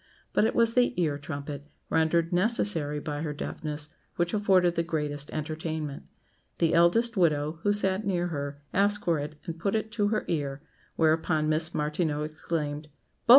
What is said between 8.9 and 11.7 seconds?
for it and put it to her ear; whereupon